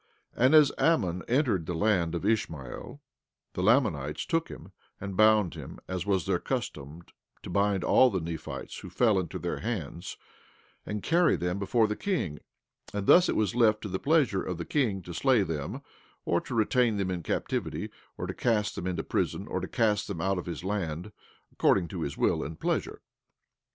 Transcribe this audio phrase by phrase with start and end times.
[0.35, 2.99] 17:20 And as Ammon entered the land of Ishmael,
[3.53, 7.03] the Lamanites took him and bound him, as was their custom
[7.43, 10.17] to bind all the Nephites who fell into their hands,
[10.87, 12.39] and carry them before the king;
[12.91, 15.83] and thus it was left to the pleasure of the king to slay them,
[16.25, 20.07] or to retain them in captivity, or to cast them into prison, or to cast
[20.07, 21.11] them out of his land,
[21.51, 23.01] according to his will and pleasure.